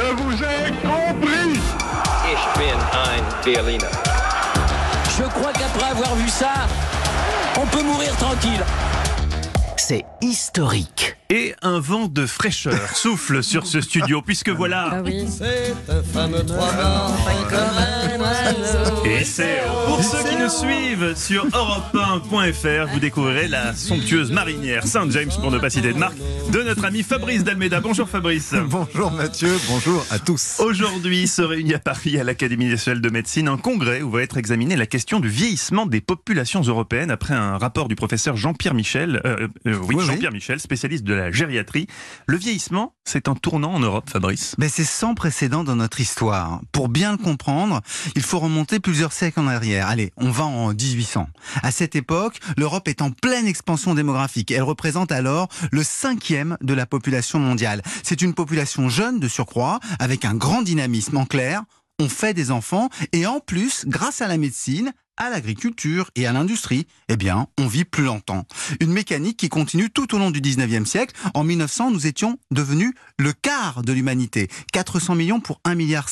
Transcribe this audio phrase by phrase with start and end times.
[0.00, 1.60] Je vous ai compris
[2.32, 3.84] Ich bin ein Berliner.
[5.18, 6.52] Je crois qu'après avoir vu ça,
[7.60, 8.64] on peut mourir tranquille.
[9.76, 11.19] C'est historique.
[11.32, 14.90] Et un vent de fraîcheur souffle sur ce studio, puisque voilà.
[14.94, 15.24] Ah oui.
[19.04, 25.30] Et c'est pour ceux qui nous suivent sur europe1.fr, vous découvrirez la somptueuse marinière Saint-James,
[25.40, 26.16] pour ne pas citer de marque,
[26.52, 27.80] de notre ami Fabrice Dalmeda.
[27.80, 28.52] Bonjour Fabrice.
[28.68, 30.56] Bonjour Mathieu, bonjour à tous.
[30.58, 34.36] Aujourd'hui se réunit à Paris, à l'Académie nationale de médecine, un congrès où va être
[34.36, 39.20] examiné la question du vieillissement des populations européennes après un rapport du professeur Jean-Pierre Michel,
[39.24, 40.06] euh, euh, oui, Oui, oui.
[40.06, 41.86] Jean-Pierre Michel, spécialiste de la gériatrie.
[42.26, 44.54] Le vieillissement, c'est un tournant en Europe, Fabrice.
[44.58, 46.60] Mais c'est sans précédent dans notre histoire.
[46.72, 47.80] Pour bien le comprendre,
[48.14, 49.88] il faut remonter plusieurs siècles en arrière.
[49.88, 51.28] Allez, on va en 1800.
[51.62, 54.50] À cette époque, l'Europe est en pleine expansion démographique.
[54.50, 57.82] Elle représente alors le cinquième de la population mondiale.
[58.02, 61.16] C'est une population jeune de surcroît, avec un grand dynamisme.
[61.16, 61.62] En clair,
[61.98, 66.32] on fait des enfants et en plus, grâce à la médecine, à l'agriculture et à
[66.32, 68.46] l'industrie, eh bien, on vit plus longtemps.
[68.80, 71.14] Une mécanique qui continue tout au long du 19e siècle.
[71.34, 74.48] En 1900, nous étions devenus le quart de l'humanité.
[74.72, 76.06] 400 millions pour 1,6 milliard.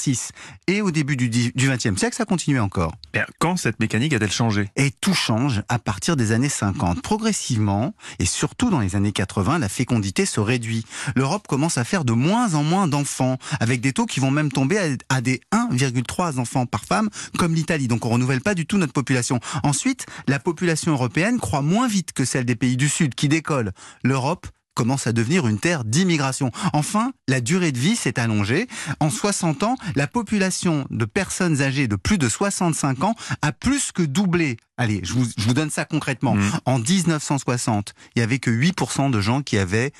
[0.67, 2.93] Et au début du, dix- du 20e siècle, ça continuait encore.
[3.39, 4.69] Quand cette mécanique a-t-elle changé?
[4.77, 7.01] Et tout change à partir des années 50.
[7.03, 10.85] Progressivement, et surtout dans les années 80, la fécondité se réduit.
[11.17, 14.53] L'Europe commence à faire de moins en moins d'enfants, avec des taux qui vont même
[14.53, 17.89] tomber à, à des 1,3 enfants par femme, comme l'Italie.
[17.89, 19.39] Donc on renouvelle pas du tout notre population.
[19.63, 23.73] Ensuite, la population européenne croît moins vite que celle des pays du Sud, qui décollent.
[24.03, 26.51] L'Europe commence à devenir une terre d'immigration.
[26.73, 28.69] Enfin, la durée de vie s'est allongée.
[29.01, 33.93] En 60 ans, la population de personnes âgées de plus de 65 ans a plus
[33.93, 34.57] que doublé.
[34.77, 36.35] Allez, je vous, je vous donne ça concrètement.
[36.35, 36.51] Mhm.
[36.65, 39.93] En 1960, il y avait que 8% de gens qui avaient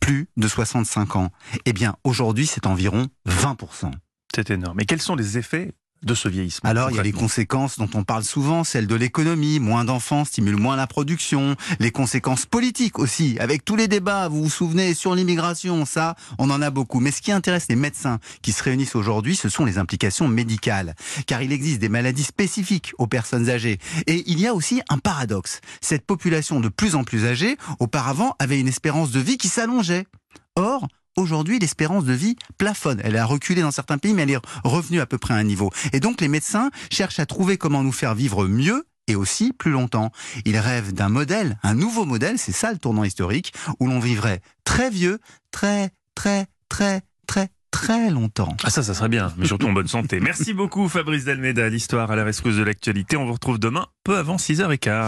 [0.00, 1.30] plus de 65 ans.
[1.66, 3.90] Eh bien, aujourd'hui, c'est environ 20%.
[4.34, 4.80] C'est énorme.
[4.80, 7.88] Et quels sont les effets de ce vieillissement Alors, il y a les conséquences dont
[7.94, 12.98] on parle souvent, celles de l'économie, moins d'enfants stimule moins la production, les conséquences politiques
[12.98, 17.00] aussi, avec tous les débats, vous vous souvenez, sur l'immigration, ça, on en a beaucoup.
[17.00, 20.94] Mais ce qui intéresse les médecins qui se réunissent aujourd'hui, ce sont les implications médicales.
[21.26, 23.78] Car il existe des maladies spécifiques aux personnes âgées.
[24.06, 25.60] Et il y a aussi un paradoxe.
[25.80, 30.06] Cette population de plus en plus âgée, auparavant, avait une espérance de vie qui s'allongeait.
[30.56, 30.88] Or,
[31.18, 33.00] Aujourd'hui, l'espérance de vie plafonne.
[33.02, 35.42] Elle a reculé dans certains pays, mais elle est revenue à peu près à un
[35.42, 35.72] niveau.
[35.92, 39.72] Et donc, les médecins cherchent à trouver comment nous faire vivre mieux et aussi plus
[39.72, 40.12] longtemps.
[40.44, 44.42] Ils rêvent d'un modèle, un nouveau modèle, c'est ça le tournant historique, où l'on vivrait
[44.62, 45.18] très vieux,
[45.50, 48.56] très, très, très, très, très longtemps.
[48.62, 50.20] Ah ça, ça serait bien, mais surtout en bonne santé.
[50.20, 53.16] Merci beaucoup Fabrice Dalmeda, l'histoire à la rescousse de l'actualité.
[53.16, 55.06] On vous retrouve demain, peu avant 6h15.